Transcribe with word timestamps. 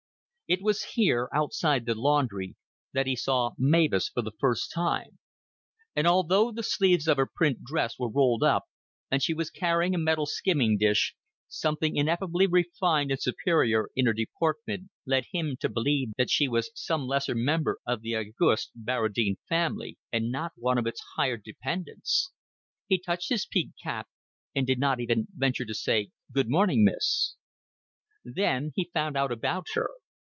It 0.47 0.61
was 0.61 0.83
here, 0.83 1.29
outside 1.33 1.85
the 1.85 1.95
laundry, 1.95 2.57
that 2.91 3.07
he 3.07 3.15
saw 3.15 3.51
Mavis 3.57 4.09
for 4.09 4.21
the 4.21 4.33
first 4.37 4.69
time; 4.73 5.17
and 5.95 6.05
although 6.05 6.51
the 6.51 6.61
sleeves 6.61 7.07
of 7.07 7.15
her 7.15 7.25
print 7.33 7.63
dress 7.63 7.97
were 7.97 8.11
rolled 8.11 8.43
up 8.43 8.65
and 9.09 9.23
she 9.23 9.33
was 9.33 9.49
carrying 9.49 9.95
a 9.95 9.97
metal 9.97 10.25
skimming 10.25 10.77
dish, 10.77 11.15
something 11.47 11.95
ineffably 11.95 12.47
refined 12.47 13.11
and 13.11 13.21
superior 13.21 13.87
in 13.95 14.05
her 14.07 14.11
deportment 14.13 14.89
led 15.05 15.23
him 15.31 15.55
to 15.61 15.69
believe 15.69 16.09
that 16.17 16.29
she 16.29 16.49
was 16.49 16.69
some 16.75 17.07
lesser 17.07 17.33
member 17.33 17.77
of 17.87 18.01
the 18.01 18.13
august 18.17 18.71
Barradine 18.75 19.37
family, 19.47 19.97
and 20.11 20.33
not 20.33 20.51
one 20.57 20.77
of 20.77 20.85
its 20.85 20.99
hired 21.15 21.43
dependents. 21.45 22.29
He 22.87 22.99
touched 22.99 23.29
his 23.29 23.45
peaked 23.45 23.79
cap, 23.81 24.09
and 24.53 24.67
did 24.67 24.79
not 24.79 24.99
even 24.99 25.29
venture 25.33 25.63
to 25.63 25.73
say 25.73 26.09
"Good 26.29 26.49
morning, 26.49 26.83
miss." 26.83 27.35
Then 28.25 28.73
he 28.75 28.91
found 28.93 29.15
out 29.15 29.31
about 29.31 29.67
her. 29.75 29.89